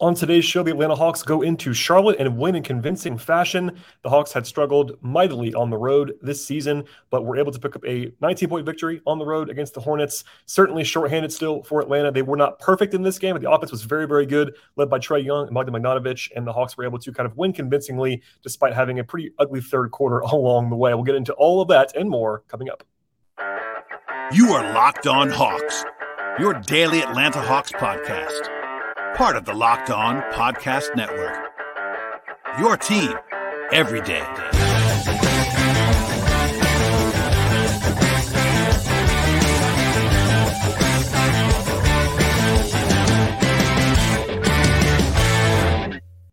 [0.00, 3.78] On today's show, the Atlanta Hawks go into Charlotte and win in convincing fashion.
[4.00, 7.76] The Hawks had struggled mightily on the road this season, but were able to pick
[7.76, 10.24] up a 19 point victory on the road against the Hornets.
[10.46, 12.10] Certainly shorthanded still for Atlanta.
[12.10, 14.88] They were not perfect in this game, but the offense was very, very good, led
[14.88, 17.52] by Trae Young and Bogdan Bogdanovic, and the Hawks were able to kind of win
[17.52, 20.94] convincingly despite having a pretty ugly third quarter along the way.
[20.94, 22.84] We'll get into all of that and more coming up.
[24.32, 25.84] You are Locked On Hawks,
[26.38, 28.59] your daily Atlanta Hawks podcast
[29.14, 31.50] part of the Locked On Podcast Network.
[32.58, 33.12] Your team
[33.72, 34.24] every day.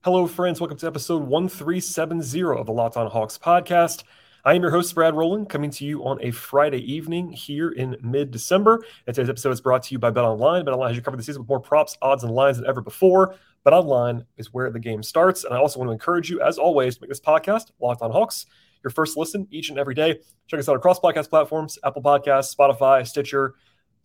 [0.03, 0.61] Hello, friends.
[0.61, 4.03] Welcome to episode 1370 of the Locked On Hawks podcast.
[4.47, 7.97] I am your host, Brad Rowland, coming to you on a Friday evening here in
[8.01, 8.81] mid December.
[9.05, 10.63] And today's episode is brought to you by Bet Online.
[10.63, 12.79] Bet Online has you covered the season with more props, odds, and lines than ever
[12.79, 13.35] before.
[13.65, 15.43] Bet Online is where the game starts.
[15.43, 18.09] And I also want to encourage you, as always, to make this podcast, Locked on
[18.09, 18.45] Hawks,
[18.85, 20.17] your first listen each and every day.
[20.47, 23.55] Check us out across podcast platforms Apple Podcasts, Spotify, Stitcher,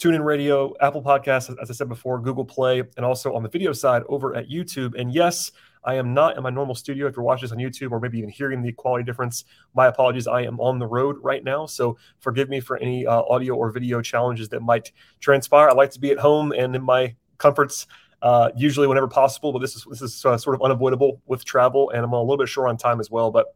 [0.01, 3.73] TuneIn Radio, Apple Podcasts, as I said before, Google Play, and also on the video
[3.73, 5.01] side over at YouTube.
[5.01, 5.53] And yes,
[5.85, 7.07] I am not in my normal studio.
[7.07, 9.45] If you're watching this on YouTube or maybe even hearing the quality difference,
[9.75, 10.27] my apologies.
[10.27, 11.67] I am on the road right now.
[11.67, 15.69] So forgive me for any uh, audio or video challenges that might transpire.
[15.69, 17.87] I like to be at home and in my comforts.
[18.21, 21.91] Uh, usually, whenever possible, but this is this is uh, sort of unavoidable with travel,
[21.91, 23.33] and I'm a little bit short on time as well.
[23.33, 23.47] But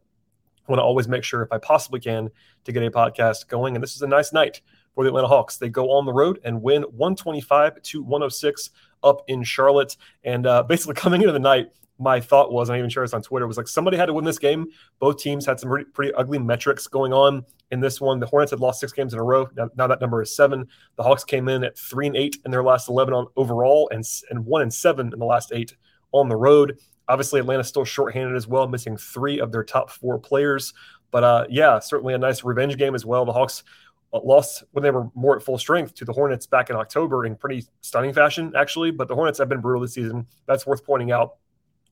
[0.67, 2.29] I want to always make sure, if I possibly can,
[2.65, 3.75] to get a podcast going.
[3.75, 4.59] And this is a nice night
[4.93, 5.55] for the Atlanta Hawks.
[5.55, 8.71] They go on the road and win 125 to 106
[9.03, 9.95] up in Charlotte.
[10.25, 13.13] And uh, basically, coming into the night, my thought was, and I even shared this
[13.13, 14.67] on Twitter, was like somebody had to win this game.
[14.99, 18.19] Both teams had some pretty, pretty, ugly metrics going on in this one.
[18.19, 19.49] The Hornets had lost six games in a row.
[19.55, 20.67] Now, now, that number is seven.
[20.95, 24.03] The Hawks came in at three and eight in their last eleven on overall, and
[24.29, 25.75] and one and seven in the last eight
[26.11, 26.79] on the road.
[27.09, 30.73] Obviously, Atlanta's still shorthanded as well, missing three of their top four players.
[31.11, 33.25] But uh, yeah, certainly a nice revenge game as well.
[33.25, 33.63] The Hawks
[34.13, 37.25] uh, lost when they were more at full strength to the Hornets back in October
[37.25, 38.91] in pretty stunning fashion, actually.
[38.91, 40.27] But the Hornets have been brutal this season.
[40.45, 41.35] That's worth pointing out.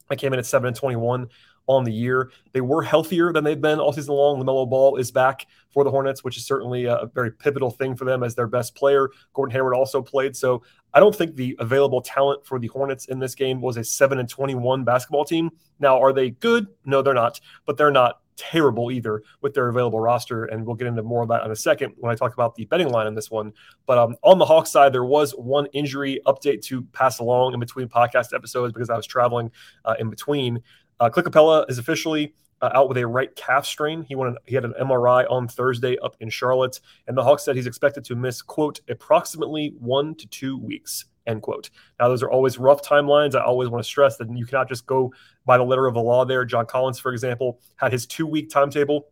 [0.10, 1.28] I came in at 7 and 21
[1.68, 2.32] on the year.
[2.52, 4.42] They were healthier than they've been all season long.
[4.42, 8.06] LaMelo Ball is back for the Hornets, which is certainly a very pivotal thing for
[8.06, 9.10] them as their best player.
[9.34, 10.36] Gordon Hayward also played.
[10.36, 10.62] So
[10.94, 14.20] I don't think the available talent for the Hornets in this game was a 7
[14.20, 15.50] and 21 basketball team.
[15.80, 16.68] Now, are they good?
[16.86, 20.46] No, they're not, but they're not terrible either with their available roster.
[20.46, 22.66] And we'll get into more of that in a second when I talk about the
[22.66, 23.54] betting line on this one.
[23.86, 27.60] But um, on the Hawks side, there was one injury update to pass along in
[27.60, 29.52] between podcast episodes because I was traveling
[29.86, 30.62] uh, in between.
[31.00, 34.04] Uh, Clint Capela is officially uh, out with a right calf strain.
[34.04, 37.56] He wanted, he had an MRI on Thursday up in Charlotte, and the Hawks said
[37.56, 41.70] he's expected to miss quote approximately one to two weeks end quote.
[42.00, 43.36] Now, those are always rough timelines.
[43.36, 45.14] I always want to stress that you cannot just go
[45.46, 46.46] by the letter of the law there.
[46.46, 49.08] John Collins, for example, had his two week timetable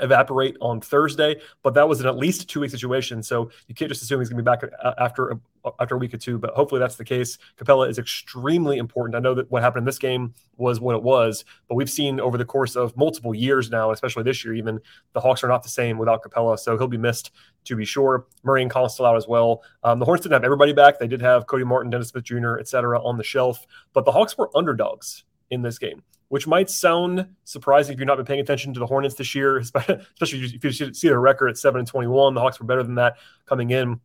[0.00, 3.22] evaporate on Thursday, but that was an at least two week situation.
[3.22, 5.40] So you can't just assume he's going to be back uh, after a,
[5.80, 6.38] after a week or two.
[6.38, 7.38] But hopefully that's the case.
[7.56, 9.16] Capela is extremely important.
[9.16, 12.20] I know that what happened in this game was what it was, but we've seen
[12.20, 14.80] over the course of multiple years now, especially this year, even
[15.12, 16.58] the Hawks are not the same without Capela.
[16.58, 17.30] So he'll be missed
[17.64, 18.26] to be sure.
[18.42, 19.62] Murray and Collins still out as well.
[19.82, 20.98] Um, the Hornets didn't have everybody back.
[20.98, 24.12] They did have Cody Martin, Dennis Smith Jr., et cetera, on the shelf, but the
[24.12, 28.40] Hawks were underdogs in this game which might sound surprising if you're not been paying
[28.40, 31.88] attention to the Hornets this year, especially if you see their record at seven and
[31.88, 32.34] twenty-one.
[32.34, 33.16] The Hawks were better than that
[33.46, 34.00] coming in.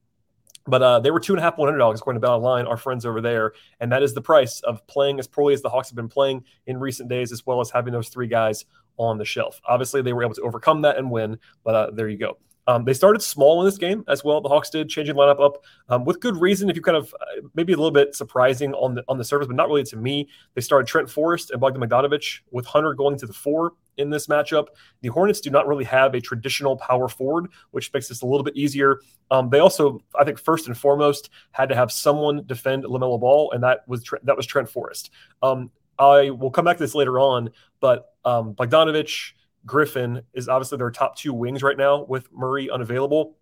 [0.65, 2.77] But uh, they were two and a half point underdogs according to Bet Online, our
[2.77, 5.89] friends over there, and that is the price of playing as poorly as the Hawks
[5.89, 8.65] have been playing in recent days, as well as having those three guys
[8.97, 9.59] on the shelf.
[9.67, 12.37] Obviously, they were able to overcome that and win, but uh, there you go.
[12.67, 14.39] Um, they started small in this game as well.
[14.39, 16.69] The Hawks did changing lineup up um, with good reason.
[16.69, 19.47] If you kind of uh, maybe a little bit surprising on the on the surface,
[19.47, 20.29] but not really to me.
[20.53, 24.27] They started Trent Forrest and Bogdan Bogdanovic with Hunter going to the four in this
[24.27, 24.67] matchup.
[25.01, 28.43] The Hornets do not really have a traditional power forward, which makes this a little
[28.43, 28.99] bit easier.
[29.29, 33.51] Um, they also, I think, first and foremost, had to have someone defend Lamelo Ball,
[33.51, 35.11] and that was that was Trent Forrest.
[35.41, 39.33] Um, I will come back to this later on, but um, Bogdanovic
[39.65, 43.37] Griffin is obviously their top two wings right now with Murray unavailable,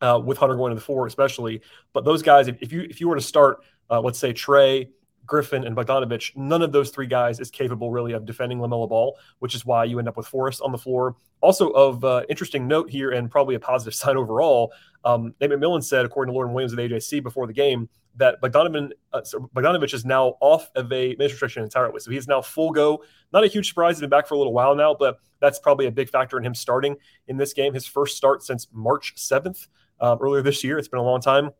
[0.00, 1.62] uh, with Hunter going to the four especially.
[1.92, 3.58] But those guys, if, if you if you were to start,
[3.90, 4.88] uh, let's say Trae,
[5.30, 9.16] Griffin, and Bogdanovic, none of those three guys is capable really of defending Lamelo Ball,
[9.38, 11.14] which is why you end up with Forrest on the floor.
[11.40, 14.72] Also of uh, interesting note here, and probably a positive sign overall,
[15.04, 18.90] um, Nate McMillan said, according to Lauren Williams of AJC before the game, that Bogdanovic,
[19.12, 19.20] uh,
[19.54, 22.00] Bogdanovic is now off of a minutes restriction entirely.
[22.00, 23.02] So he's now full go.
[23.32, 23.96] Not a huge surprise.
[23.96, 26.44] He's been back for a little while now, but that's probably a big factor in
[26.44, 26.96] him starting
[27.28, 27.72] in this game.
[27.72, 29.68] His first start since March 7th,
[30.00, 30.76] uh, earlier this year.
[30.76, 31.50] It's been a long time.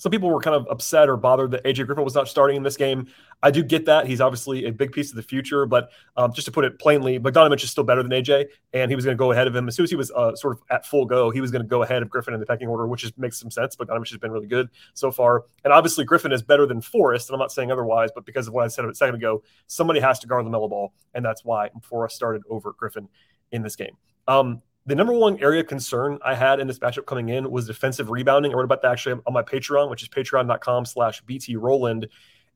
[0.00, 2.62] Some people were kind of upset or bothered that AJ Griffin was not starting in
[2.62, 3.06] this game.
[3.42, 4.06] I do get that.
[4.06, 7.20] He's obviously a big piece of the future, but um, just to put it plainly,
[7.20, 9.68] Bogdanovic is still better than AJ, and he was going to go ahead of him.
[9.68, 11.68] As soon as he was uh, sort of at full go, he was going to
[11.68, 13.76] go ahead of Griffin in the pecking order, which is, makes some sense.
[13.76, 15.44] Bogdanovic has been really good so far.
[15.64, 18.54] And obviously, Griffin is better than Forrest, and I'm not saying otherwise, but because of
[18.54, 21.68] what I said a second ago, somebody has to guard LaMelo Ball, and that's why
[21.82, 23.06] Forrest started over Griffin
[23.52, 23.98] in this game.
[24.26, 27.66] Um, the number one area of concern I had in this matchup coming in was
[27.66, 28.52] defensive rebounding.
[28.52, 32.08] I wrote about that actually on my Patreon, which is patreon.com slash BT Rowland.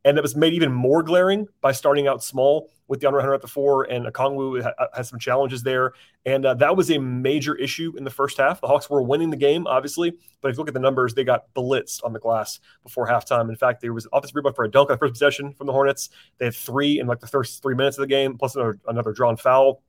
[0.06, 3.40] And it was made even more glaring by starting out small with DeAndre Hunter at
[3.40, 5.92] the four, and Okongwu has some challenges there.
[6.26, 8.60] And uh, that was a major issue in the first half.
[8.60, 10.12] The Hawks were winning the game, obviously,
[10.42, 13.48] but if you look at the numbers, they got blitzed on the glass before halftime.
[13.48, 15.72] In fact, there was offensive rebound for a dunk on the first possession from the
[15.72, 16.10] Hornets.
[16.36, 19.12] They had three in like the first three minutes of the game, plus another, another
[19.12, 19.80] drawn foul.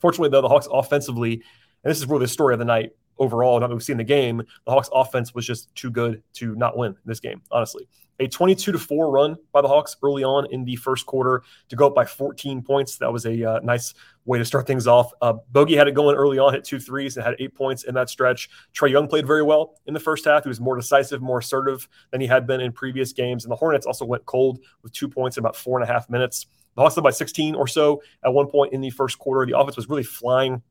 [0.00, 1.42] Fortunately, though, the Hawks offensively
[1.84, 3.60] and this is really the story of the night overall.
[3.60, 6.96] That we've seen the game, the Hawks offense was just too good to not win
[7.04, 7.88] this game, honestly.
[8.18, 11.76] A 22 to 4 run by the Hawks early on in the first quarter to
[11.76, 12.98] go up by 14 points.
[12.98, 13.94] That was a uh, nice
[14.26, 15.10] way to start things off.
[15.22, 17.94] Uh, Bogey had it going early on, hit two threes, and had eight points in
[17.94, 18.50] that stretch.
[18.74, 20.42] Trae Young played very well in the first half.
[20.42, 23.46] He was more decisive, more assertive than he had been in previous games.
[23.46, 26.10] And the Hornets also went cold with two points in about four and a half
[26.10, 26.44] minutes.
[26.76, 29.44] The Hawks led by 16 or so at one point in the first quarter.
[29.44, 30.62] The offense was really flying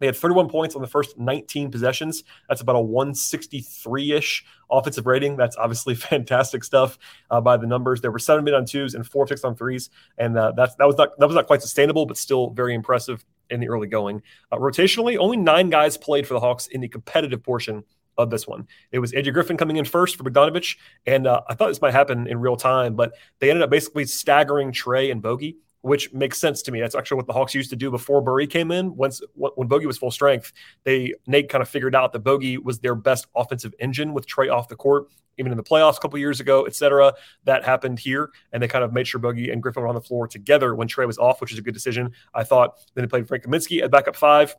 [0.00, 2.24] they had 31 points on the first 19 possessions.
[2.48, 5.36] That's about a 163 ish offensive rating.
[5.36, 6.98] That's obviously fantastic stuff
[7.30, 8.00] uh, by the numbers.
[8.00, 10.96] There were seven mid on twos and four six on threes, and uh, that was
[10.96, 14.22] not that was not quite sustainable, but still very impressive in the early going.
[14.50, 17.84] Uh, rotationally, only nine guys played for the Hawks in the competitive portion
[18.20, 18.66] of this one.
[18.92, 20.76] It was AJ Griffin coming in first for Bogdanovic,
[21.06, 24.04] and uh, I thought this might happen in real time, but they ended up basically
[24.06, 26.80] staggering Trae and Bogey which makes sense to me.
[26.80, 28.94] That's actually what the Hawks used to do before Murray came in.
[28.96, 30.52] Once when Bogey was full strength,
[30.84, 34.52] they Nate kind of figured out that Bogey was their best offensive engine with Trae
[34.52, 35.06] off the court,
[35.38, 37.14] even in the playoffs a couple years ago, et cetera.
[37.44, 40.00] That happened here, and they kind of made sure Bogey and Griffin were on the
[40.00, 42.12] floor together when Trae was off, which is a good decision.
[42.34, 42.76] I thought.
[42.94, 44.54] Then they played Frank Kaminsky at backup five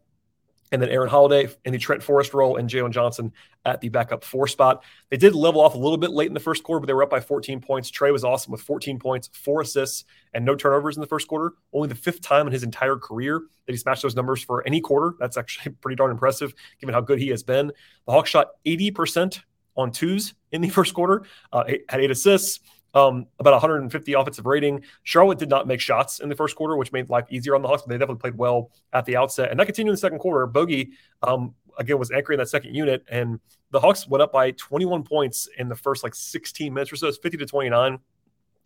[0.72, 3.34] and then Aaron Holiday in the Trent Forrest role and Jalen Johnson
[3.66, 4.84] at the backup four spot.
[5.10, 7.04] They did level off a little bit late in the first quarter, but they were
[7.04, 7.92] up by 14 points.
[7.92, 11.54] Trae was awesome with 14 points, four assists, and no turnovers in the first quarter.
[11.74, 14.80] Only the fifth time in his entire career that he smashed those numbers for any
[14.80, 15.16] quarter.
[15.20, 17.68] That's actually pretty darn impressive given how good he has been.
[18.06, 19.42] The Hawks shot 80%
[19.76, 22.60] on twos in the first quarter, uh, had eight assists
[22.94, 24.84] um, about 150 offensive rating.
[25.04, 27.68] Charlotte did not make shots in the first quarter, which made life easier on the
[27.68, 29.52] Hawks, but they definitely played well at the outset.
[29.52, 30.46] And that continued in the second quarter.
[30.48, 30.92] Bogey,
[31.24, 33.40] um, again, was anchoring that second unit, and
[33.72, 37.08] the Hawks went up by 21 points in the first like 16 minutes or so.
[37.08, 38.00] It's 50 to 29.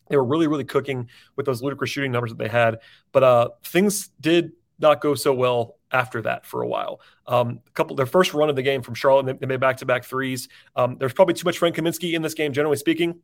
[0.09, 2.79] They were really, really cooking with those ludicrous shooting numbers that they had.
[3.11, 6.99] But uh, things did not go so well after that for a while.
[7.27, 9.85] Um, a couple, their first run of the game from Charlotte, they made back to
[9.85, 10.49] back threes.
[10.75, 13.19] Um, there's probably too much Frank Kaminsky in this game, generally speaking.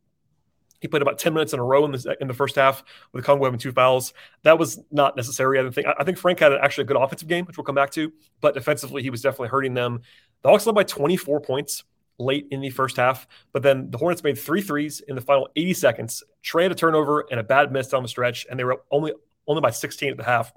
[0.82, 2.82] He played about 10 minutes in a row in the, in the first half
[3.12, 4.12] with Okongwu having two fouls.
[4.42, 5.58] That was not necessary.
[5.58, 7.92] I think I think Frank had actually a good offensive game, which we'll come back
[7.92, 10.00] to, but defensively he was definitely hurting them.
[10.42, 11.84] The Hawks led by 24 points
[12.18, 15.48] late in the first half, but then the Hornets made three threes in the final
[15.56, 16.22] 80 seconds.
[16.44, 19.12] Trae had a turnover and a bad miss down the stretch, and they were only
[19.46, 20.52] only by 16 at the half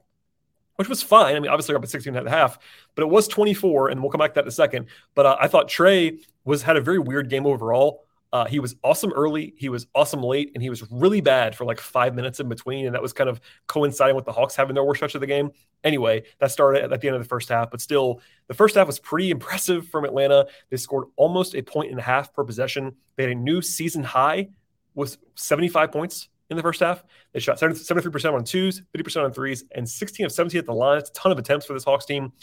[0.75, 1.35] which was fine.
[1.35, 2.59] I mean, obviously, up at 16 and a half,
[2.95, 4.87] but it was 24, and we'll come back to that in a second.
[5.13, 8.04] But uh, I thought Trae was had a very weird game overall.
[8.35, 11.63] Uh, he was awesome early, he was awesome late, and he was really bad for
[11.63, 12.85] like five minutes in between.
[12.85, 15.27] And that was kind of coinciding with the Hawks having their worst stretch of the
[15.27, 15.51] game.
[15.85, 18.87] Anyway, that started at the end of the first half, but still, the first half
[18.87, 20.47] was pretty impressive from Atlanta.
[20.69, 22.97] They scored almost a point and a half per possession.
[23.15, 24.49] They had a new season high
[24.95, 27.05] with 75 points in the first half.
[27.31, 30.97] They shot 73% on twos, 50% on threes, and 16 of 17 at the line.
[30.97, 32.33] It's a ton of attempts for this Hawks team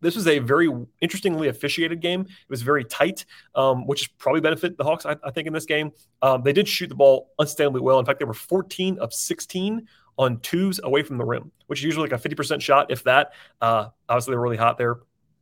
[0.00, 2.22] this was a very interestingly officiated game.
[2.22, 3.24] It was very tight,
[3.54, 5.92] um, which probably benefit the Hawks, I, I think, in this game.
[6.22, 7.98] Um, they did shoot the ball unsustainably well.
[7.98, 9.86] In fact, they were 14 of 16
[10.18, 13.32] on twos away from the rim, which is usually like a 50% shot, if that.
[13.60, 14.98] Uh, obviously, they were really hot there.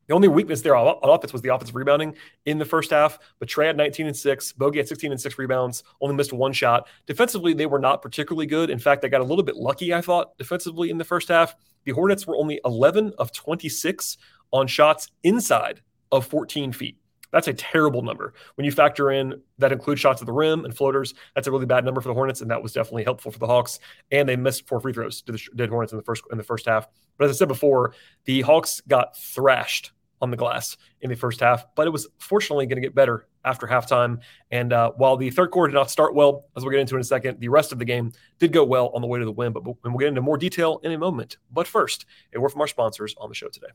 [0.07, 3.19] The only weakness there on offense was the offensive rebounding in the first half.
[3.39, 4.53] But Trae had 19 and 6.
[4.53, 6.89] Bogey had 16 and 6 rebounds, only missed one shot.
[7.07, 8.69] Defensively, they were not particularly good.
[8.69, 11.55] In fact, they got a little bit lucky, I thought, defensively in the first half.
[11.85, 14.19] The Hornets were only 11 of 26
[14.55, 15.83] on shots inside
[16.13, 16.97] of 14 feet.
[17.33, 18.33] That's a terrible number.
[18.55, 21.67] When you factor in that includes shots at the rim and floaters, that's a really
[21.67, 23.81] bad number for the Hornets, and that was definitely helpful for the Hawks.
[24.13, 26.45] And they missed four free throws to the did Hornets in the first in the
[26.45, 26.87] first half.
[27.19, 27.95] But as I said before,
[28.25, 32.67] the Hawks got thrashed on the glass in the first half, but it was fortunately
[32.67, 34.21] going to get better after halftime.
[34.53, 37.01] And uh, while the third quarter did not start well, as we'll get into in
[37.01, 39.33] a second, the rest of the game did go well on the way to the
[39.33, 39.53] win.
[39.53, 41.39] But we'll, we'll get into more detail in a moment.
[41.51, 43.69] But first, a word from our sponsors on the show today.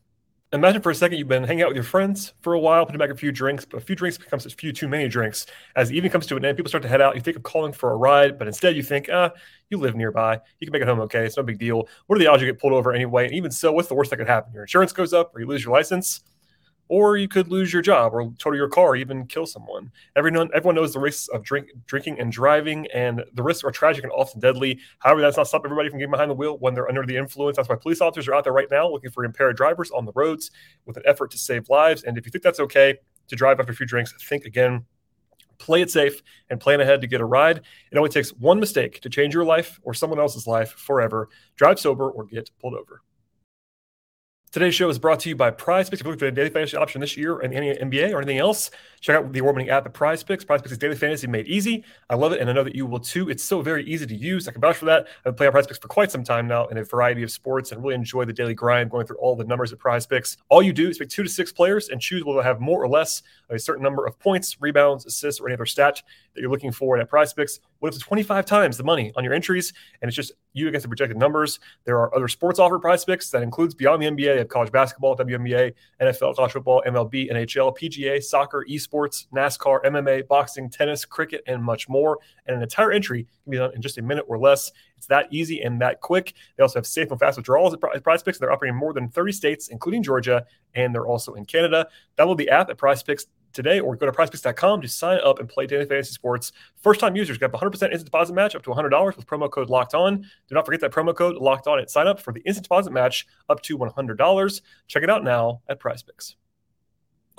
[0.52, 2.98] Imagine for a second you've been hanging out with your friends for a while, putting
[2.98, 5.46] back a few drinks, but a few drinks becomes a few too many drinks.
[5.76, 7.14] As the evening comes to an end, people start to head out.
[7.14, 9.30] You think of calling for a ride, but instead you think, ah,
[9.68, 10.40] you live nearby.
[10.58, 11.24] You can make it home okay.
[11.24, 11.88] It's no big deal.
[12.06, 13.26] What are the odds you get pulled over anyway?
[13.26, 14.52] And even so, what's the worst that could happen?
[14.52, 16.22] Your insurance goes up or you lose your license
[16.90, 19.92] or you could lose your job or total your car, or even kill someone.
[20.16, 24.02] Everyone, everyone knows the risks of drink, drinking and driving, and the risks are tragic
[24.02, 24.80] and often deadly.
[24.98, 27.56] However, that's not stop everybody from getting behind the wheel when they're under the influence.
[27.56, 30.10] That's why police officers are out there right now looking for impaired drivers on the
[30.16, 30.50] roads
[30.84, 32.02] with an effort to save lives.
[32.02, 34.84] And if you think that's okay to drive after a few drinks, think again.
[35.58, 37.60] Play it safe and plan ahead to get a ride.
[37.92, 41.28] It only takes one mistake to change your life or someone else's life forever.
[41.54, 43.02] Drive sober or get pulled over.
[44.52, 46.00] Today's show is brought to you by Prize Picks.
[46.00, 48.38] If you're looking for a daily fantasy option this year in any NBA or anything
[48.38, 50.44] else, check out the award-winning app at Prize Picks.
[50.44, 51.84] Prize Picks is daily fantasy made easy.
[52.08, 53.30] I love it, and I know that you will too.
[53.30, 54.48] It's so very easy to use.
[54.48, 55.06] I can vouch for that.
[55.18, 57.70] I've been playing Prize Picks for quite some time now in a variety of sports
[57.70, 60.36] and really enjoy the daily grind going through all the numbers at Prize Picks.
[60.48, 62.82] All you do is pick two to six players and choose whether they have more
[62.82, 66.02] or less a certain number of points, rebounds, assists, or any other stat
[66.34, 67.60] that you're looking for at Prize Picks.
[67.80, 70.82] What if it's 25 times the money on your entries, and it's just you against
[70.82, 71.60] the projected numbers?
[71.84, 74.36] There are other sports offer Prize Picks that includes beyond the NBA.
[74.36, 80.68] Have college basketball, WNBA, NFL, college football, MLB, NHL, PGA, soccer, esports, NASCAR, MMA, boxing,
[80.68, 82.18] tennis, cricket, and much more.
[82.46, 84.70] And an entire entry can be done in just a minute or less.
[84.98, 86.34] It's that easy and that quick.
[86.56, 88.38] They also have safe and fast withdrawals at Prize Picks.
[88.38, 90.44] They're operating in more than 30 states, including Georgia,
[90.74, 91.88] and they're also in Canada.
[92.18, 95.48] Download the app at Prize Picks today or go to prizepicks.com to sign up and
[95.48, 96.52] play daily fantasy sports.
[96.82, 99.70] First time users get a 100% instant deposit match up to $100 with promo code
[99.70, 100.20] locked on.
[100.20, 102.92] Do not forget that promo code locked on at sign up for the instant deposit
[102.92, 104.60] match up to $100.
[104.86, 106.36] Check it out now at Prize Picks.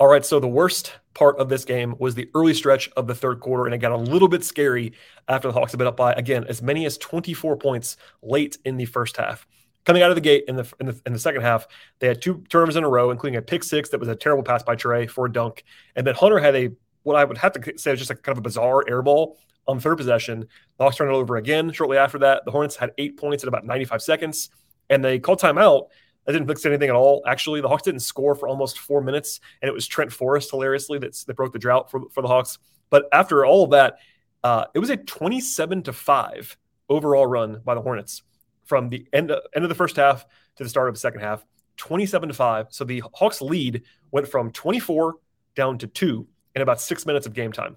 [0.00, 3.14] All right, so the worst part of this game was the early stretch of the
[3.14, 4.94] third quarter, and it got a little bit scary
[5.28, 8.76] after the Hawks had been up by, again, as many as 24 points late in
[8.78, 9.46] the first half
[9.84, 11.66] coming out of the gate in the, in the in the second half,
[11.98, 14.42] they had two turnovers in a row, including a pick six that was a terrible
[14.42, 15.64] pass by Trae for a dunk,
[15.96, 16.70] and then Hunter had a
[17.02, 19.38] what I would have to say was just a kind of a bizarre air ball
[19.66, 20.46] on third possession.
[20.78, 22.44] The Hawks turned it over again shortly after that.
[22.44, 24.50] The Hornets had eight points in about 95 seconds,
[24.88, 25.88] and they called timeout.
[26.24, 27.22] That didn't fix anything at all.
[27.26, 30.98] Actually, the Hawks didn't score for almost four minutes, and it was Trent Forrest, hilariously,
[31.00, 32.58] that, that broke the drought for, for the Hawks.
[32.90, 33.98] But after all of that,
[34.44, 36.56] uh, it was a 27 to 5
[36.88, 38.22] overall run by the Hornets
[38.72, 40.24] from the end of, end of the first half
[40.56, 41.44] to the start of the second half,
[41.76, 42.68] 27 to 5.
[42.70, 45.16] So the Hawks lead went from 24
[45.54, 47.76] down to 2 in about 6 minutes of game time.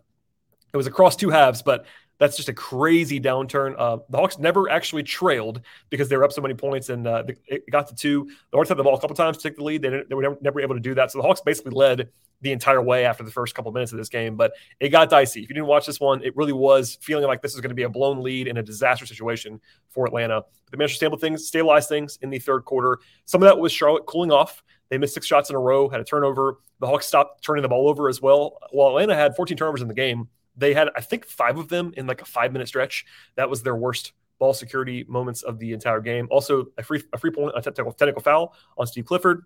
[0.74, 1.86] It was across two halves, but
[2.18, 3.76] that's just a crazy downturn.
[3.78, 7.24] Uh, the Hawks never actually trailed because they were up so many points, and uh,
[7.48, 8.26] it got to two.
[8.26, 9.82] The Hornets had the ball a couple times to take the lead.
[9.82, 11.12] They, they were never, never, able to do that.
[11.12, 12.10] So the Hawks basically led
[12.42, 14.36] the entire way after the first couple minutes of this game.
[14.36, 15.44] But it got dicey.
[15.44, 17.76] If you didn't watch this one, it really was feeling like this is going to
[17.76, 20.42] be a blown lead in a disaster situation for Atlanta.
[20.42, 23.00] But they managed to stable things, stabilize things in the third quarter.
[23.26, 24.64] Some of that was Charlotte cooling off.
[24.90, 26.60] They missed six shots in a row, had a turnover.
[26.80, 28.60] The Hawks stopped turning the ball over as well.
[28.72, 31.94] While Atlanta had 14 turnovers in the game, they had, I think, five of them
[31.98, 33.06] in like a five minute stretch.
[33.36, 36.28] That was their worst ball security moments of the entire game.
[36.32, 39.44] Also, a free a free point, a technical, technical foul on Steve Clifford.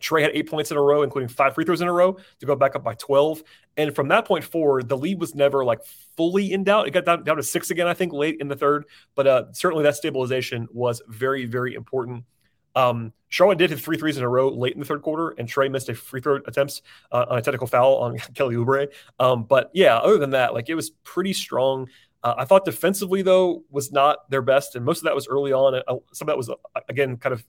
[0.00, 2.46] Trae had eight points in a row, including five free throws in a row to
[2.46, 3.42] go back up by 12.
[3.76, 5.80] And from that point forward, the lead was never like
[6.16, 6.88] fully in doubt.
[6.88, 8.84] It got down, down to six again, I think, late in the third.
[9.14, 12.24] But uh, certainly that stabilization was very, very important.
[12.74, 15.48] Um, Charlotte did hit three threes in a row late in the third quarter, and
[15.48, 18.88] Trae missed a free throw attempts uh, on a technical foul on Kelly Oubre.
[19.18, 21.88] Um, but yeah, other than that, like it was pretty strong.
[22.22, 25.52] Uh, I thought defensively though was not their best, and most of that was early
[25.52, 25.74] on.
[25.74, 26.54] Uh, some of that was uh,
[26.88, 27.44] again kind of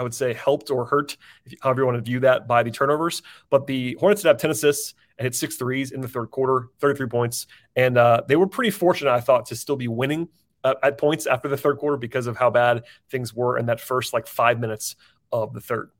[0.00, 2.70] I would say helped or hurt, if, however you want to view that, by the
[2.70, 3.22] turnovers.
[3.50, 6.68] But the Hornets did have 10 assists and hit six threes in the third quarter,
[6.80, 7.46] 33 points.
[7.76, 10.28] And uh, they were pretty fortunate, I thought, to still be winning
[10.64, 13.80] uh, at points after the third quarter because of how bad things were in that
[13.80, 14.96] first like five minutes
[15.32, 15.90] of the third.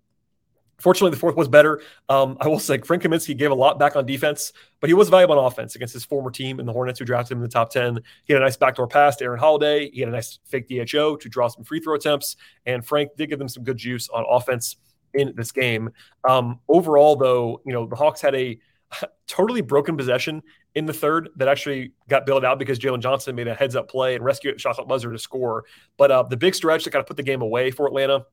[0.78, 1.82] Fortunately, the fourth was better.
[2.08, 5.10] Um, I will say Frank Kaminsky gave a lot back on defense, but he was
[5.10, 7.48] valuable on offense against his former team in the Hornets, who drafted him in the
[7.48, 8.00] top 10.
[8.24, 9.90] He had a nice backdoor pass to Aaron Holiday.
[9.90, 12.36] He had a nice fake DHO to draw some free throw attempts.
[12.64, 14.76] And Frank did give them some good juice on offense
[15.12, 15.90] in this game.
[16.26, 18.58] Um, overall, though, you know, the Hawks had a
[19.26, 20.42] totally broken possession
[20.74, 23.90] in the third that actually got bailed out because Jalen Johnson made a heads up
[23.90, 25.64] play and rescued shot clock buzzer to score.
[25.96, 28.26] But uh, the big stretch that kind of put the game away for Atlanta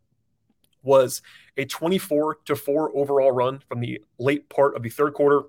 [0.84, 1.22] was
[1.58, 5.44] a 24 to 4 overall run from the late part of the third quarter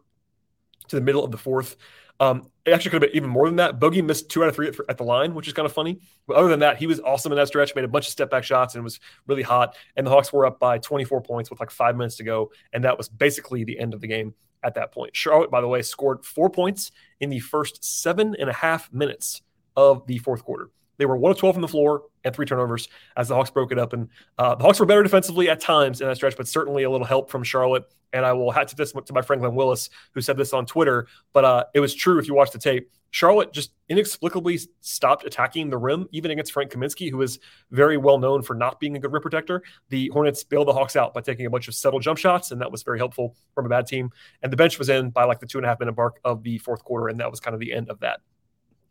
[0.88, 1.76] to the middle of the fourth.
[2.21, 3.78] Um, it actually could have been even more than that.
[3.78, 6.00] Bogey missed two out of three at, at, the line, which is kind of funny.
[6.26, 8.28] But other than that, he was awesome in that stretch, made a bunch of step
[8.30, 9.76] back shots and was really hot.
[9.97, 12.50] And the Hawks were up by 24 points with like five minutes to go.
[12.73, 15.14] And that was basically the end of the game at that point.
[15.14, 16.90] Charlotte, by the way, scored four points
[17.21, 19.42] in the first seven and a half minutes
[19.76, 20.71] of the fourth quarter.
[20.99, 23.73] They were one of 12 from the floor and three turnovers as the Hawks broke
[23.73, 23.93] it up.
[23.93, 26.90] And uh, the Hawks were better defensively at times in that stretch, but certainly a
[26.90, 27.85] little help from Charlotte.
[28.12, 30.67] And I will hat to this to my friend Glenn Willis, who said this on
[30.67, 32.90] Twitter, but uh, it was true if you watch the tape.
[33.11, 37.38] Charlotte just inexplicably stopped attacking the rim, even against Frank Kaminsky, who is
[37.71, 39.62] very well known for not being a good rim protector.
[39.88, 42.61] The Hornets bailed the Hawks out by taking a bunch of settled jump shots, and
[42.61, 44.11] that was very helpful from a bad team.
[44.43, 46.43] And the bench was in by like the two and a half minute mark of
[46.43, 48.21] the fourth quarter, and that was kind of the end of that.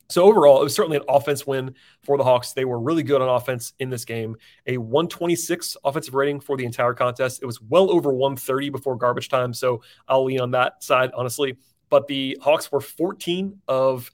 [0.09, 2.53] So overall, it was certainly an offense win for the Hawks.
[2.53, 4.37] They were really good on offense in this game.
[4.65, 7.41] A 126 offensive rating for the entire contest.
[7.41, 11.57] It was well over 130 before garbage time, so I'll lean on that side honestly.
[11.89, 14.09] But the Hawks were 14 of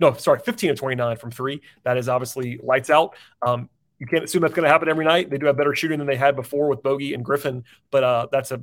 [0.00, 1.62] no, sorry, 15 of 29 from three.
[1.84, 3.14] That is obviously lights out.
[3.40, 5.30] Um, you can't assume that's going to happen every night.
[5.30, 8.26] They do have better shooting than they had before with Bogey and Griffin, but uh,
[8.32, 8.60] that's a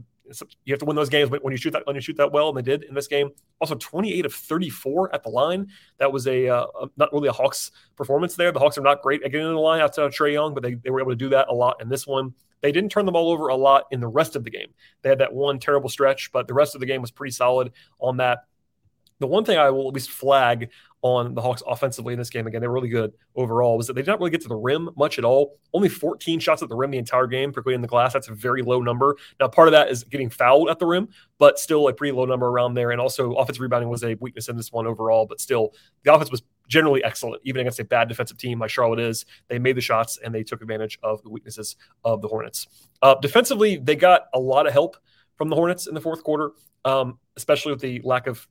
[0.65, 2.49] you have to win those games when you shoot that when you shoot that well,
[2.49, 3.29] and they did in this game.
[3.59, 5.67] Also, 28 of 34 at the line.
[5.97, 6.65] That was a, uh,
[6.97, 8.51] not really a Hawks performance there.
[8.51, 10.63] The Hawks are not great at getting in the line outside of Trae Young, but
[10.63, 12.33] they, they were able to do that a lot in this one.
[12.61, 14.73] They didn't turn the ball over a lot in the rest of the game.
[15.01, 17.71] They had that one terrible stretch, but the rest of the game was pretty solid
[17.99, 18.39] on that.
[19.19, 20.69] The one thing I will at least flag
[21.01, 22.47] on the Hawks offensively in this game.
[22.47, 23.77] Again, they were really good overall.
[23.77, 25.57] Was that they did not really get to the rim much at all.
[25.73, 28.13] Only 14 shots at the rim the entire game, particularly in the glass.
[28.13, 29.15] That's a very low number.
[29.39, 32.25] Now, part of that is getting fouled at the rim, but still a pretty low
[32.25, 32.91] number around there.
[32.91, 35.25] And also, offensive rebounding was a weakness in this one overall.
[35.25, 38.99] But still, the offense was generally excellent, even against a bad defensive team like Charlotte
[38.99, 39.25] is.
[39.47, 42.67] They made the shots and they took advantage of the weaknesses of the Hornets.
[43.01, 44.97] Uh, defensively, they got a lot of help
[45.35, 46.51] from the Hornets in the fourth quarter,
[46.85, 48.47] um, especially with the lack of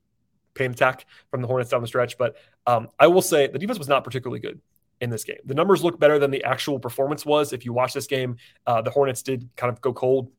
[0.65, 2.17] attack from the Hornets down the stretch.
[2.17, 2.35] But
[2.67, 4.59] um, I will say the defense was not particularly good
[5.01, 5.37] in this game.
[5.45, 7.53] The numbers look better than the actual performance was.
[7.53, 8.37] If you watch this game,
[8.67, 10.31] uh, the Hornets did kind of go cold.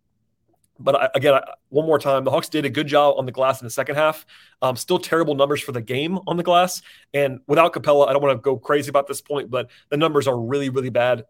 [0.78, 3.32] But I, again, I, one more time, the Hawks did a good job on the
[3.32, 4.24] glass in the second half.
[4.62, 6.80] Um, still terrible numbers for the game on the glass.
[7.12, 10.26] And without Capela, I don't want to go crazy about this point, but the numbers
[10.26, 11.24] are really, really bad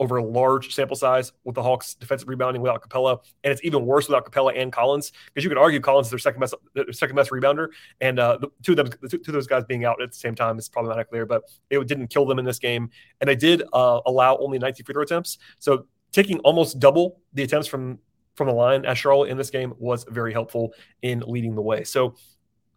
[0.00, 3.84] over a large sample size with the Hawks defensive rebounding without Capela, and it's even
[3.86, 6.90] worse without Capela and Collins because you could argue Collins is their second best their
[6.92, 7.68] second best rebounder,
[8.00, 10.10] and uh, the two of them the two, two, of those guys being out at
[10.10, 12.90] the same time is problematic there, but it didn't kill them in this game,
[13.20, 17.42] and they did uh, allow only 19 free throw attempts, so taking almost double the
[17.42, 17.98] attempts from
[18.34, 21.84] from the line at Charlotte in this game was very helpful in leading the way.
[21.84, 22.14] So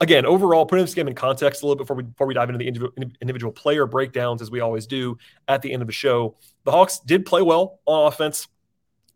[0.04, 2.50] again, overall, putting this game in context a little bit before we, before we dive
[2.50, 5.94] into the individual, individual player breakdowns, as we always do at the end of the
[5.94, 6.36] show,
[6.66, 8.48] the Hawks did play well on offense.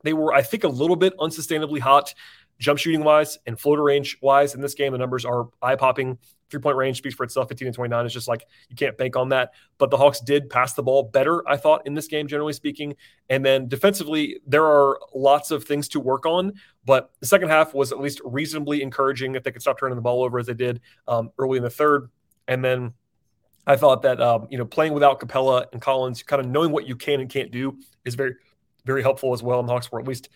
[0.04, 2.14] They were, I think, a little bit unsustainably hot
[2.60, 4.92] jump shooting wise and floater range wise in this game.
[4.94, 6.18] The numbers are eye popping
[6.50, 7.50] three point range speaks for itself.
[7.50, 9.54] 15 and 29 is just like you can't bank on that.
[9.78, 12.96] But the Hawks did pass the ball better, I thought, in this game, generally speaking.
[13.30, 16.54] And then defensively, there are lots of things to work on.
[16.86, 20.02] But the second half was at least reasonably encouraging if they could stop turning the
[20.02, 22.10] ball over as they did um, early in the third.
[22.48, 22.94] And then
[23.66, 26.88] I thought that um, you know playing without Capela and Collins, kind of knowing what
[26.88, 28.36] you can and can't do, is very,
[28.86, 29.60] very helpful as well.
[29.60, 30.30] And the Hawks were at least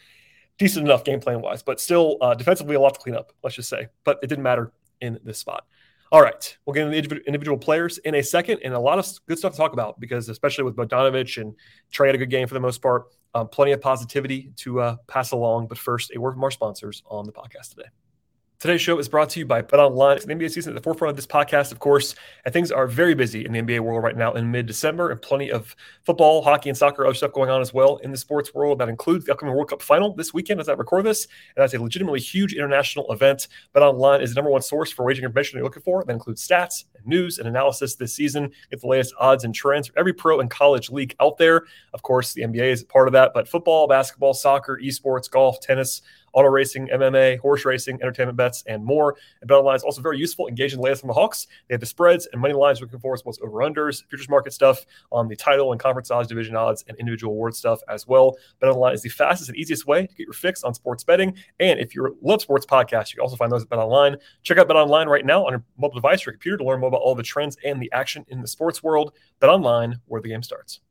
[0.57, 3.31] decent enough game plan wise, but still uh, defensively a lot to clean up.
[3.43, 5.65] Let's just say, but it didn't matter in this spot.
[6.11, 9.37] All right, we'll get into individual players in a second, and a lot of good
[9.37, 11.55] stuff to talk about because, especially with Bogdanovic and
[11.93, 13.05] Trae had a good game for the most part.
[13.33, 15.67] Um, plenty of positivity to uh, pass along.
[15.67, 17.87] But first, a word from our sponsors on the podcast today.
[18.61, 20.17] Today's show is brought to you by BetOnline.
[20.17, 22.13] It's the NBA season at the forefront of this podcast, of course,
[22.45, 25.51] and things are very busy in the NBA world right now in mid-December, and plenty
[25.51, 28.77] of football, hockey, and soccer other stuff going on as well in the sports world.
[28.77, 31.73] That includes the upcoming World Cup final this weekend as I record this, and that's
[31.73, 33.47] a legitimately huge international event.
[33.73, 36.03] BetOnline is the number one source for wagering information you're looking for.
[36.03, 38.51] That includes stats, and news, and analysis this season.
[38.69, 41.63] Get the latest odds and trends for every pro and college league out there.
[41.95, 46.03] Of course, the NBA is part of that, but football, basketball, soccer, esports, golf, tennis
[46.33, 49.15] auto racing, MMA, horse racing, entertainment bets, and more.
[49.41, 51.47] And BetOnline is also very useful, engaging the latest from the Hawks.
[51.67, 54.85] They have the spreads and money lines looking for as well over-unders, futures market stuff
[55.11, 58.35] on the title and conference odds, division odds, and individual award stuff as well.
[58.61, 61.35] BetOnline is the fastest and easiest way to get your fix on sports betting.
[61.59, 64.17] And if you love sports podcasts, you can also find those at BetOnline.
[64.43, 67.01] Check out BetOnline right now on your mobile device or computer to learn more about
[67.01, 69.13] all the trends and the action in the sports world.
[69.41, 70.81] BetOnline, where the game starts.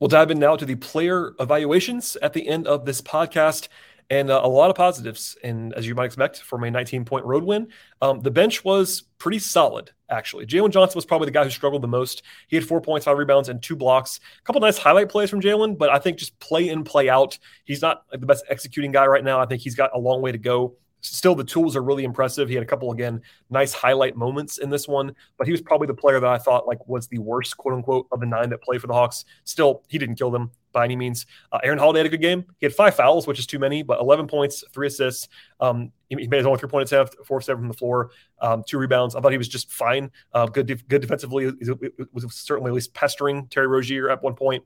[0.00, 3.66] We'll dive in now to the player evaluations at the end of this podcast
[4.10, 5.36] and uh, a lot of positives.
[5.44, 7.68] And as you might expect from a 19 point road win,
[8.00, 10.46] um, the bench was pretty solid, actually.
[10.46, 12.22] Jalen Johnson was probably the guy who struggled the most.
[12.48, 14.20] He had four points, five rebounds, and two blocks.
[14.38, 17.38] A couple nice highlight plays from Jalen, but I think just play in, play out.
[17.64, 19.40] He's not like the best executing guy right now.
[19.40, 22.48] I think he's got a long way to go still the tools are really impressive.
[22.48, 25.86] He had a couple again nice highlight moments in this one, but he was probably
[25.86, 28.62] the player that I thought like was the worst quote unquote of the nine that
[28.62, 29.24] played for the Hawks.
[29.44, 31.26] Still, he didn't kill them by any means.
[31.52, 32.44] Uh, Aaron Holiday had a good game.
[32.58, 35.28] He had five fouls, which is too many, but 11 points, three assists.
[35.60, 38.78] Um, he, made his only three point attempt, four seven from the floor, um, two
[38.78, 39.14] rebounds.
[39.14, 40.10] I thought he was just fine.
[40.32, 41.52] Uh, good, good defensively.
[41.60, 41.70] He
[42.12, 44.64] was certainly at least pestering Terry Rozier at one point,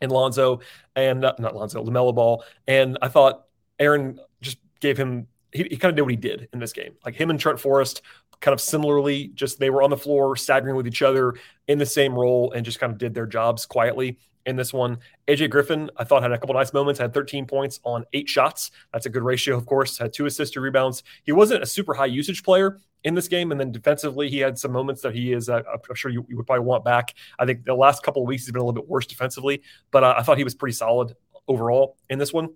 [0.00, 0.60] and Lonzo,
[0.94, 2.44] and uh, not Lonzo, Lamelo Ball.
[2.68, 3.44] And I thought
[3.78, 5.26] Aaron just gave him.
[5.52, 6.94] He, he kind of did what he did in this game.
[7.04, 8.02] Like him and Trent Forrest,
[8.40, 11.34] kind of similarly, just they were on the floor, staggering with each other
[11.68, 14.98] in the same role, and just kind of did their jobs quietly in this one.
[15.28, 18.70] AJ Griffin, I thought had a couple nice moments, had 13 points on eight shots.
[18.92, 19.98] That's a good ratio, of course.
[19.98, 21.02] Had two assists, two rebounds.
[21.24, 23.50] He wasn't a super high usage player in this game.
[23.50, 26.36] And then defensively, he had some moments that he is, uh, I'm sure you, you,
[26.36, 27.14] would probably want back.
[27.38, 30.04] I think the last couple of weeks he's been a little bit worse defensively, but
[30.04, 31.14] uh, I thought he was pretty solid
[31.48, 32.50] overall in this one.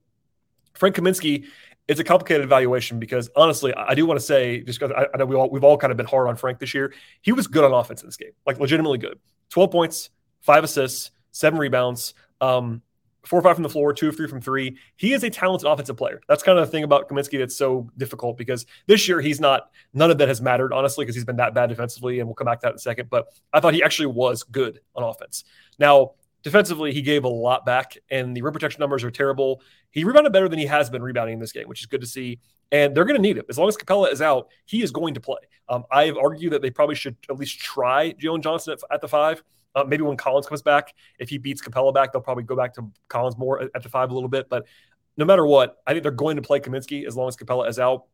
[0.74, 1.46] Frank Kaminsky,
[1.88, 5.18] it's a complicated evaluation because honestly, I do want to say, just because I, I
[5.18, 7.46] know we all, we've all kind of been hard on Frank this year, he was
[7.46, 9.18] good on offense in this game, like legitimately good.
[9.50, 12.80] 12 points, five assists, seven rebounds, um,
[13.24, 14.78] four or five from the floor, two or three from three.
[14.96, 16.20] He is a talented offensive player.
[16.28, 19.70] That's kind of the thing about Kaminsky that's so difficult because this year he's not,
[19.92, 22.20] none of that has mattered, honestly, because he's been that bad defensively.
[22.20, 23.10] And we'll come back to that in a second.
[23.10, 25.44] But I thought he actually was good on offense.
[25.78, 29.60] Now, defensively, he gave a lot back, and the rim protection numbers are terrible.
[29.90, 32.06] He rebounded better than he has been rebounding in this game, which is good to
[32.06, 32.38] see.
[32.72, 33.44] And they're going to need him.
[33.48, 35.40] As long as Capela is out, he is going to play.
[35.68, 39.08] Um, I've argued that they probably should at least try Jalen Johnson at, at the
[39.08, 39.42] five.
[39.76, 42.74] Uh, maybe when Collins comes back, if he beats Capela back, they'll probably go back
[42.74, 44.48] to Collins more at, the five a little bit.
[44.48, 44.66] But
[45.16, 47.78] no matter what, I think they're going to play Kaminsky as long as Capela is
[47.78, 48.06] out.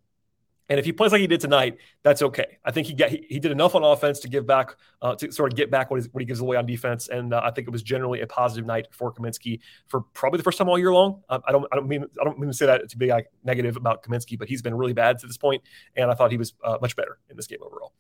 [0.68, 2.58] And if he plays like he did tonight, that's okay.
[2.64, 5.30] I think he got he, he did enough on offense to give back uh, to
[5.30, 7.08] sort of get back what, what he gives away on defense.
[7.08, 10.44] And uh, I think it was generally a positive night for Kaminsky for probably the
[10.44, 11.22] first time all year long.
[11.28, 13.28] Uh, I don't I don't mean I don't mean to say that to be like
[13.44, 15.62] negative about Kaminsky, but he's been really bad to this point,
[15.96, 17.92] and I thought he was uh, much better in this game overall.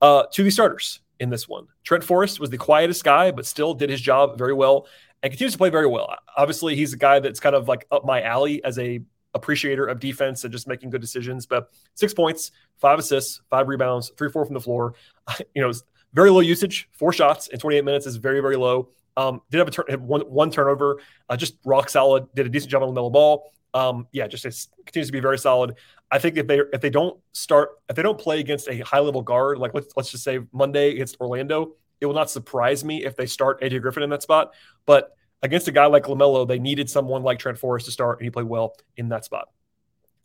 [0.00, 1.66] Uh, to the starters, in this one.
[1.84, 4.86] Trent Forrest was the quietest guy, but still did his job very well
[5.22, 6.14] and continues to play very well.
[6.36, 9.00] Obviously, he's a guy that's kind of like up my alley as a
[9.34, 11.46] appreciator of defense and just making good decisions.
[11.46, 14.94] But six points, five assists, five rebounds, three, four from the floor.
[15.54, 15.72] You know,
[16.14, 16.88] very low usage.
[16.92, 18.90] Four shots in 28 minutes is very, very low.
[19.16, 20.98] Um, did have a turn, one, one turnover,
[21.28, 22.26] uh, just rock solid.
[22.34, 23.52] Did a decent job on the middle ball.
[23.76, 25.74] Um, yeah, just continues to be very solid.
[26.10, 29.00] I think if they if they don't start if they don't play against a high
[29.00, 33.04] level guard like let's let's just say Monday against Orlando, it will not surprise me
[33.04, 34.54] if they start AJ Griffin in that spot.
[34.86, 38.24] But against a guy like Lamelo, they needed someone like Trent Forrest to start, and
[38.24, 39.48] he played well in that spot.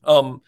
[0.05, 0.41] Um,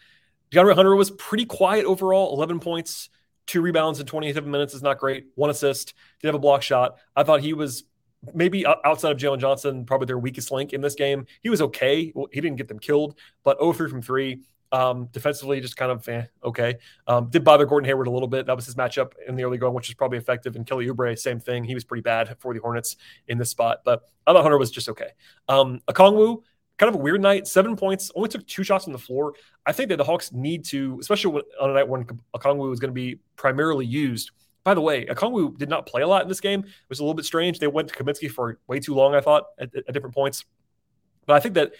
[0.51, 3.09] DeAndre Hunter was pretty quiet overall, 11 points,
[3.45, 5.25] two rebounds in 27 minutes is not great.
[5.35, 6.95] One assist, did have a block shot.
[7.15, 7.83] I thought he was
[8.33, 11.25] maybe outside of Jalen Johnson, probably their weakest link in this game.
[11.41, 12.13] He was okay.
[12.31, 14.41] He didn't get them killed, but 0 3 from three.
[14.71, 16.77] Um, defensively, just kind of eh, okay.
[17.05, 18.47] Um, did bother Gordon Hayward a little bit.
[18.47, 20.55] That was his matchup in the early going, which was probably effective.
[20.55, 21.63] And Kelly Oubre, same thing.
[21.63, 22.95] He was pretty bad for the Hornets
[23.27, 25.09] in this spot, but I thought Hunter was just okay.
[25.47, 26.41] Um, Okongwu,
[26.79, 27.47] kind of a weird night.
[27.47, 29.36] Seven points, only took two shots on the floor.
[29.65, 32.05] I think that the Hawks need to, especially on a night when
[32.36, 34.31] Okongwu was going to be primarily used.
[34.63, 36.62] By the way, Okongwu did not play a lot in this game.
[36.62, 37.60] It was a little bit strange.
[37.60, 40.45] They went to Kaminsky for way too long, I thought, at, at different points.
[41.26, 41.73] But I think that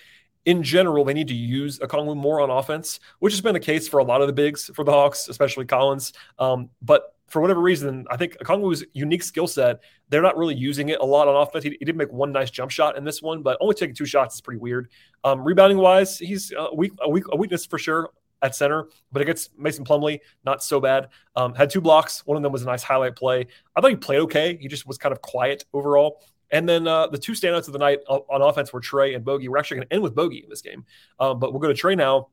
[0.46, 3.88] in general, they need to use Okongwu more on offense, which has been the case
[3.88, 6.12] for a lot of the bigs for the Hawks, especially Collins.
[6.39, 10.89] Um, but for whatever reason, I think Okongwu's unique skill set, they're not really using
[10.89, 11.63] it a lot on offense.
[11.63, 14.06] He, he, did make one nice jump shot in this one, but only taking two
[14.06, 14.89] shots is pretty weird.
[15.24, 18.10] Um, rebounding wise, he's a, weak, a, weak, a weakness for sure
[18.43, 21.08] at center, but against Mason Plumlee, not so bad.
[21.36, 22.25] Um, had two blocks.
[22.27, 23.47] One of them was a nice highlight play.
[23.75, 24.58] I thought he played okay.
[24.58, 26.21] He just was kind of quiet overall.
[26.51, 29.47] And then uh, the two standouts of the night on offense were Trae and Bogey.
[29.47, 30.86] We're actually going to end with Bogey in this game,
[31.19, 32.27] um, but we'll go to Trae now.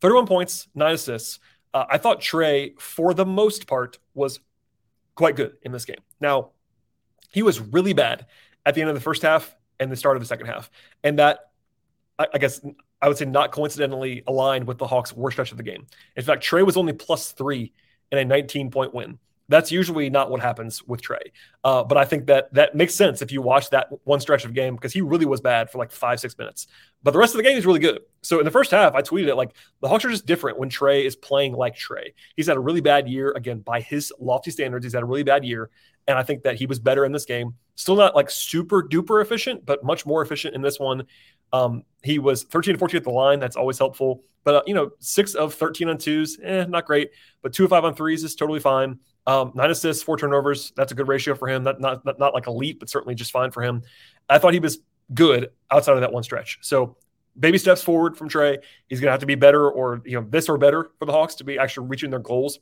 [0.00, 1.40] 31 points, nine assists.
[1.72, 4.38] Uh, I thought Trae, for the most part, was
[5.16, 6.00] quite good in this game.
[6.20, 6.50] Now,
[7.30, 8.26] he was really bad
[8.66, 10.70] at the end of the first half and the start of the second half.
[11.02, 11.50] And that,
[12.18, 12.60] I, I guess,
[13.04, 15.86] I would say not coincidentally aligned with the Hawks' worst stretch of the game.
[16.16, 17.70] In fact, Trae was only plus three
[18.10, 19.18] in a 19 point win.
[19.50, 21.18] That's usually not what happens with Trae.
[21.62, 24.54] Uh, but I think that that makes sense if you watch that one stretch of
[24.54, 26.66] game because he really was bad for like five, six minutes.
[27.02, 28.00] But the rest of the game is really good.
[28.22, 30.70] So in the first half, I tweeted it like the Hawks are just different when
[30.70, 32.14] Trae is playing like Trae.
[32.36, 33.32] He's had a really bad year.
[33.32, 35.68] Again, by his lofty standards, he's had a really bad year.
[36.08, 37.54] And I think that he was better in this game.
[37.74, 41.04] Still not like super duper efficient, but much more efficient in this one.
[41.54, 43.38] Um, he was 13 to 14 at the line.
[43.38, 44.22] That's always helpful.
[44.42, 47.10] But, uh, you know, six of 13 on twos, eh, not great.
[47.42, 48.98] But two of five on threes is totally fine.
[49.26, 50.72] Um, nine assists, four turnovers.
[50.76, 51.62] That's a good ratio for him.
[51.62, 53.82] Not, not, not, not like elite, but certainly just fine for him.
[54.28, 54.78] I thought he was
[55.14, 56.58] good outside of that one stretch.
[56.60, 56.96] So
[57.38, 58.58] baby steps forward from Trae.
[58.88, 61.12] He's going to have to be better or, you know, this or better for the
[61.12, 62.58] Hawks to be actually reaching their goals.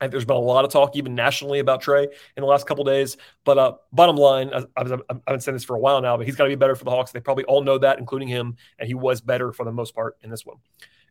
[0.00, 2.84] Think there's been a lot of talk, even nationally, about Trae in the last couple
[2.84, 3.16] days.
[3.44, 6.26] But uh, bottom line, I, I've, I've been saying this for a while now, but
[6.26, 7.10] he's got to be better for the Hawks.
[7.10, 10.16] They probably all know that, including him, and he was better for the most part
[10.22, 10.58] in this one.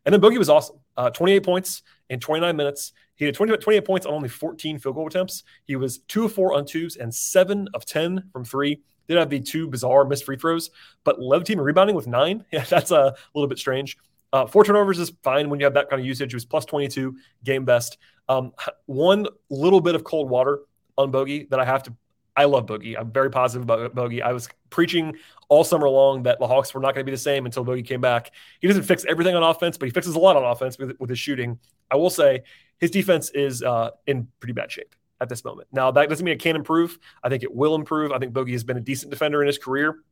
[0.04, 0.76] And then Boogie was awesome.
[0.96, 2.92] Uh, 28 points in 29 minutes.
[3.16, 5.42] He had 20, 28 points on only 14 field goal attempts.
[5.64, 8.80] He was two of four on twos and seven of 10 from three.
[9.08, 10.70] Did have the two bizarre missed free throws,
[11.04, 12.44] but led the team in rebounding with nine.
[12.52, 13.96] Yeah, that's a little bit strange.
[14.32, 16.32] Uh, four turnovers is fine when you have that kind of usage.
[16.32, 17.98] It was plus 22, game best.
[18.28, 18.52] Um,
[18.86, 20.60] one little bit of cold water
[20.96, 21.94] on Bogey that I have to.
[22.36, 22.96] I love Bogey.
[22.96, 24.22] I'm very positive about Bogey.
[24.22, 25.16] I was preaching
[25.48, 27.82] all summer long that the Hawks were not going to be the same until Bogey
[27.82, 28.32] came back.
[28.60, 31.10] He doesn't fix everything on offense, but he fixes a lot on offense with, with
[31.10, 31.58] his shooting.
[31.90, 32.42] I will say
[32.78, 35.68] his defense is uh, in pretty bad shape at this moment.
[35.72, 36.98] Now, that doesn't mean it can't improve.
[37.24, 38.12] I think it will improve.
[38.12, 40.02] I think Bogey has been a decent defender in his career,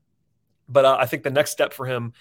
[0.68, 2.12] but uh, I think the next step for him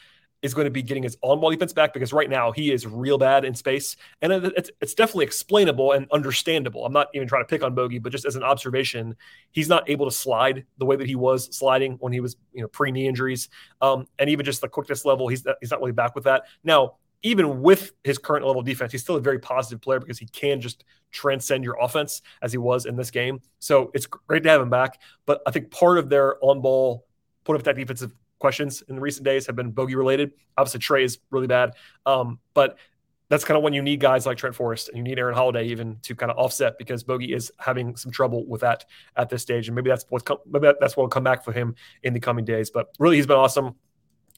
[0.45, 2.85] is going to be getting his on ball defense back because right now he is
[2.85, 3.97] real bad in space.
[4.21, 6.85] And it's, it's definitely explainable and understandable.
[6.85, 9.15] I'm not even trying to pick on Bogey, but just as an observation,
[9.51, 12.61] he's not able to slide the way that he was sliding when he was, you
[12.61, 13.49] know, pre knee injuries.
[13.81, 16.43] Um, and even just the quickness level, he's, he's not really back with that.
[16.63, 20.19] Now, even with his current level of defense, he's still a very positive player because
[20.19, 23.41] he can just transcend your offense as he was in this game.
[23.57, 25.01] So it's great to have him back.
[25.25, 27.07] But I think part of their on ball,
[27.43, 30.31] put up that defensive questions in the recent days have been bogey related.
[30.57, 31.73] Obviously, Trae is really bad.
[32.05, 32.77] Um, but
[33.29, 35.65] that's kind of when you need guys like Trent Forrest and you need Aaron Holiday
[35.65, 39.41] even to kind of offset because Bogey is having some trouble with that at this
[39.41, 39.67] stage.
[39.67, 42.45] And maybe that's come, maybe that's what will come back for him in the coming
[42.45, 42.69] days.
[42.69, 43.75] But really, he's been awesome.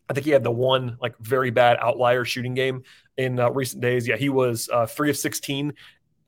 [0.09, 2.83] I think he had the one like very bad outlier shooting game
[3.17, 4.07] in uh, recent days.
[4.07, 5.73] Yeah, he was uh, three of 16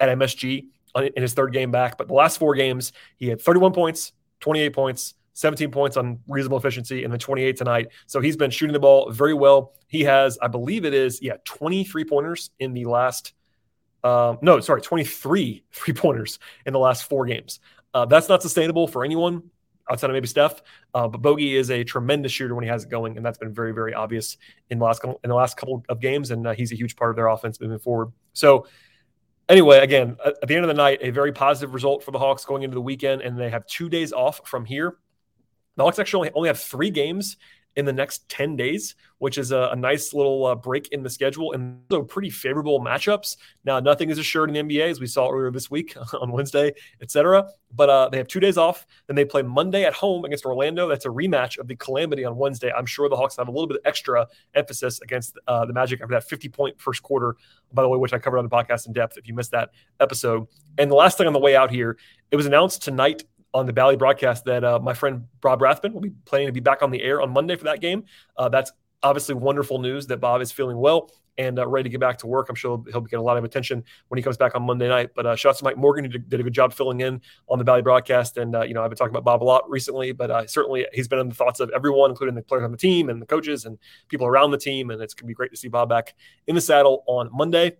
[0.02, 1.98] at MSG in his third game back.
[1.98, 6.58] But the last four games, he had 31 points, 28 points, 17 points on reasonable
[6.58, 7.88] efficiency, and then 28 tonight.
[8.08, 9.74] So he's been shooting the ball very well.
[9.88, 13.34] He has, I believe it is, yeah, 23 pointers in the last.
[14.04, 17.62] Um, no, sorry, 23 three pointers in the last four games.
[17.94, 19.44] Uh, that's not sustainable for anyone
[19.90, 20.62] outside of maybe Steph.
[20.94, 23.54] Uh, but Bogey is a tremendous shooter when he has it going, and that's been
[23.54, 24.38] very, very obvious
[24.70, 26.32] in the last couple, in the last couple of games.
[26.32, 28.12] And uh, he's a huge part of their offense moving forward.
[28.34, 28.68] So,
[29.48, 32.20] anyway, again, at, at the end of the night, a very positive result for the
[32.20, 34.98] Hawks going into the weekend, and they have two days off from here.
[35.80, 37.38] The Hawks actually only, only have three games
[37.78, 41.10] in the next 10 days, which is a, a nice little uh, break in the
[41.10, 43.38] schedule and so pretty favorable matchups.
[43.64, 46.74] Now, nothing is assured in the NBA, as we saw earlier this week on Wednesday,
[47.02, 47.48] etc.
[47.74, 48.86] But uh, they have two days off.
[49.08, 50.90] Then they play Monday at home against Orlando.
[50.90, 52.74] That's a rematch of the Calamity on Wednesday.
[52.78, 56.02] I'm sure the Hawks have a little bit of extra emphasis against uh, the Magic
[56.02, 57.38] after that 50 point first quarter,
[57.72, 59.70] by the way, which I covered on the podcast in depth if you missed that
[60.02, 60.46] episode.
[60.78, 61.98] And the last thing on the way out here,
[62.32, 66.02] it was announced tonight on the Bally broadcast that uh, my friend Bob Rathbun will
[66.02, 68.06] be planning to be back on the air on Monday for that game.
[68.38, 72.02] Uh, that's obviously wonderful news that Bob is feeling well and uh, ready to get
[72.02, 72.50] back to work.
[72.50, 75.12] I'm sure he'll, get a lot of attention when he comes back on Monday night.
[75.16, 77.64] But uh, out to Mike Morgan, who did, a good job filling in on the
[77.64, 78.36] Bally broadcast.
[78.36, 80.86] And, uh, you know, I've been talking about Bob a lot recently, but uh, certainly
[80.92, 83.26] he's been in the thoughts of everyone, including the players on the team and the
[83.26, 84.90] coaches and people around the team.
[84.90, 86.14] And it's going to be great to see Bob back
[86.46, 87.78] in the saddle on Monday.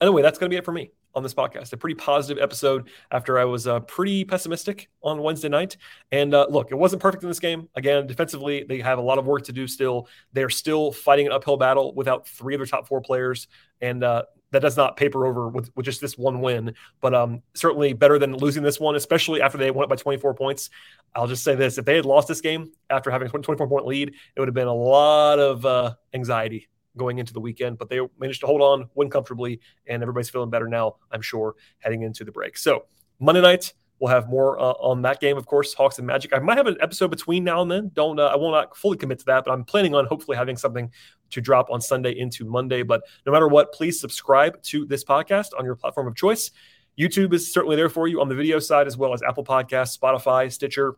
[0.00, 1.72] Anyway, that's going to be it for me on this podcast.
[1.72, 5.76] A pretty positive episode after I was uh, pretty pessimistic on Wednesday night.
[6.12, 7.68] And uh, look, it wasn't perfect in this game.
[7.74, 10.08] Again, defensively, they have a lot of work to do still.
[10.32, 13.48] They're still fighting an uphill battle without three of their top four players.
[13.80, 17.42] And uh, that does not paper over with, with just this one win, but um,
[17.54, 20.70] certainly better than losing this one, especially after they went up by 24 points.
[21.14, 23.86] I'll just say this if they had lost this game after having a 24 point
[23.86, 27.88] lead, it would have been a lot of uh, anxiety going into the weekend, but
[27.88, 32.02] they managed to hold on, win comfortably, and everybody's feeling better now, I'm sure, heading
[32.02, 32.58] into the break.
[32.58, 32.86] So
[33.18, 36.34] Monday night, we'll have more uh, on that game, of course, Hawks and Magic.
[36.34, 37.90] I might have an episode between now and then.
[37.94, 40.56] Don't uh, I will not fully commit to that, but I'm planning on hopefully having
[40.56, 40.90] something
[41.30, 42.82] to drop on Sunday into Monday.
[42.82, 46.50] But no matter what, please subscribe to this podcast on your platform of choice.
[46.98, 49.98] YouTube is certainly there for you on the video side, as well as Apple Podcasts,
[49.98, 50.96] Spotify, Stitcher,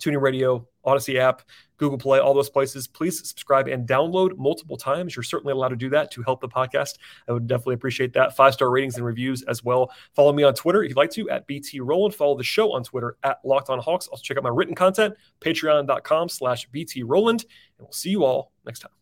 [0.00, 1.42] TuneIn Radio, Audacy app,
[1.80, 2.86] Google Play, all those places.
[2.86, 5.16] Please subscribe and download multiple times.
[5.16, 6.98] You're certainly allowed to do that to help the podcast.
[7.26, 8.36] I would definitely appreciate that.
[8.36, 9.90] Five star ratings and reviews as well.
[10.14, 12.14] Follow me on Twitter if you'd like to at BT Rowland.
[12.14, 14.06] Follow the show on Twitter at Locked On Hawks.
[14.08, 17.46] Also check out my written content, patreon.com slash BT Rowland.
[17.78, 18.99] And we'll see you all next time.